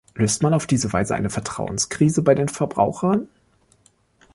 [0.15, 3.27] Löst man auf diese Weise eine Vertrauenskrise bei den Verbrauchern?